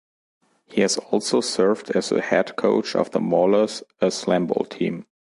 He 0.65 0.81
has 0.81 0.97
also 0.97 1.41
served 1.41 1.91
as 1.91 2.09
the 2.09 2.21
head 2.23 2.55
coach 2.55 2.95
of 2.95 3.11
the 3.11 3.19
Maulers, 3.19 3.83
a 3.99 4.07
Slamball 4.07 4.67
team. 4.67 5.05